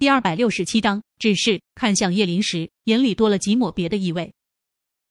[0.00, 4.32] 第二百六十七章，只是看向叶林时，眼里多了几抹别的意味，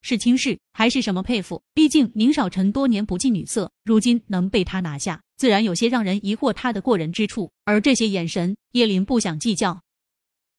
[0.01, 1.61] 是轻视还是什么佩服？
[1.75, 7.51] 毕竟宁少臣多年不近女色，如今能被他拿下，自然有些让人疑惑他的过人之处。
[7.65, 9.79] 而这些眼神，叶林不想计较。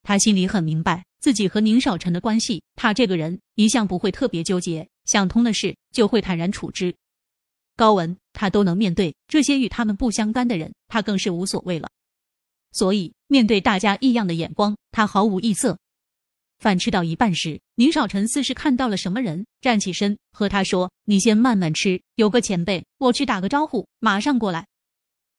[0.04, 6.94] 他心里很明白自己和宁少臣的关系，他这个人一向不会特别纠结，想通的事就会坦然处之。
[7.74, 11.90] 高文他都能面对，这些与他们不相干的人，他更是无所谓了。
[12.70, 15.78] 所以，面对大家异样的眼光，他毫无异色。
[16.58, 24.66] 饭吃到一半时，宁少臣似是看到了什么人，站起身和他说：“你先慢慢吃，有个前辈，我去打个招呼，马上过来。”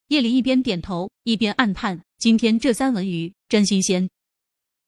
[0.07, 4.09] 叶林一边点头，一边暗叹：“今天这三文鱼真新鲜。”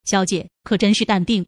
[0.05, 1.45] 小姐可真是淡定。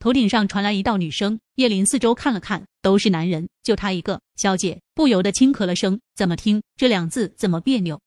[0.00, 4.20] 头顶上传来一道女声，叶林四周看了看，都是男人，就他一个。
[4.34, 8.00] 小姐不由得轻咳了声，怎么听这两字怎么别扭？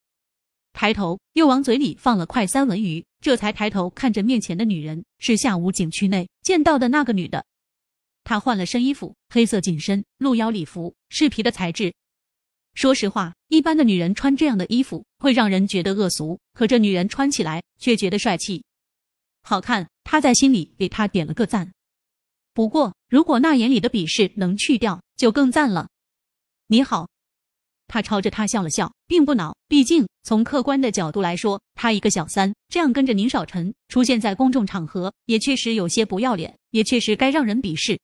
[0.77, 7.43] 抬头又往嘴里放了块三文鱼，这才抬头看着面前的女人，是下午景区内见到的那个女的。
[8.23, 11.95] 她换了身衣服，黑色紧身露腰礼服，是皮的材质。
[12.75, 18.63] 说实话，一般的女人穿这样的衣服会让人觉得恶俗，可这女人穿起来却觉得帅气、
[19.41, 19.89] 好看。
[20.03, 21.73] 他在心里给她点了个赞。
[22.53, 25.89] 不过，如果那眼里的鄙视能去掉，就更赞了。
[26.67, 27.09] 你好。
[27.87, 29.55] 他朝着他笑了笑，并不恼。
[29.67, 37.99] 毕竟从客观的角度来说，他一个小三这样跟着宁少臣出现在公众场合，也确实有些不要脸，也确实该让人鄙视。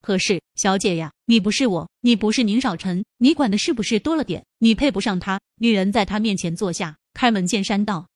[0.00, 4.44] 可是，小姐呀，你不是我，你不是宁少臣，你管的是不是多了点？
[4.58, 5.40] 你配不上他。
[5.60, 8.06] 女人在他面前坐下，开门见山道。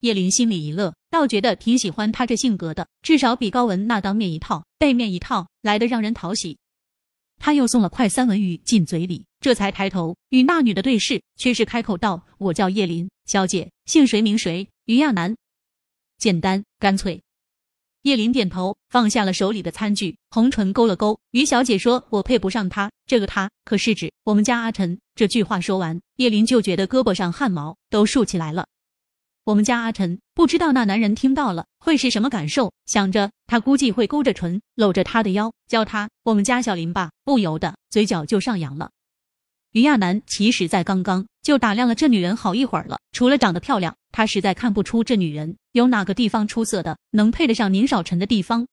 [0.00, 6.58] 叶林心里一乐，倒觉得挺喜欢他这性格的，至少比高文那当面一套背面一套来的让人讨喜。
[7.38, 15.36] 他又送了块三文鱼进嘴里，这才抬头与那女的对视，却是开口道：“我叫叶林，小姐姓谁名谁？”于亚楠，
[16.18, 17.22] 简单干脆。
[18.02, 21.20] 叶林点头，放下了手里的餐具，红唇勾了勾。
[21.30, 28.66] 于小姐说：“我配不上他，这个他可是指我们家阿晨。”这句话说完，叶林就觉得胳膊上汗毛都竖起来了。
[29.44, 38.90] 我们家阿晨不知道那男人听到了会是什么感受，想着他估计会勾着唇搂着他的腰叫他我们家小林吧，不由得嘴角就上扬了。
[39.72, 48.66] 于亚楠其实在刚刚就打量了这女人好一会儿了，除了长得漂亮，他实在看不出这女人有哪个地方出色的能配得上宁少臣的地方，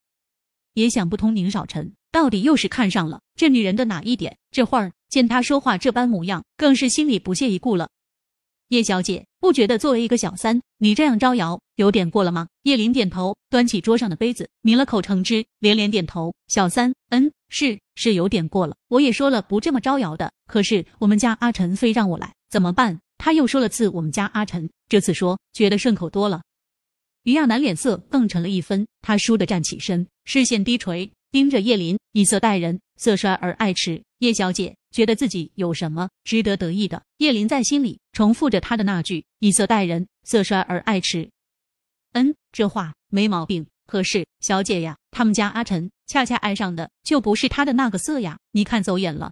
[0.74, 4.38] 也想不通宁少臣到底又是看上了这女人的哪一点。
[4.50, 7.90] 这会儿见她说话这般模样，更是心里不屑一顾了。
[8.70, 12.48] 叶小姐不觉得作为一个小三，你这样招摇有点过了吗？
[12.64, 16.34] 叶林点头，端起桌上的杯子，抿了口橙汁，连连点头。
[16.48, 18.76] 小三，嗯，是是有点过了。
[18.88, 23.00] 我也说了不这么招摇的，可是我们家阿晨非让我来，怎么办？
[23.20, 26.42] 他又说了次我们家阿晨，这次说觉得顺口多了。
[27.24, 34.02] 于亚楠脸色更沉了一分，他倏地站起身，视线低垂，盯着叶林，以色待人，色衰而爱弛。
[34.20, 34.77] 叶小姐。
[34.92, 37.04] 觉得自己有什么值得得意的？
[37.18, 41.30] 叶林在心里重复着他的那句：“以色待人，色衰而爱弛。”
[42.14, 43.68] 嗯，这话没毛病。
[43.86, 48.40] 可是小姐呀，他们家阿辰恰恰爱上的就不是他的那个色呀。
[48.52, 49.32] 你看走眼了。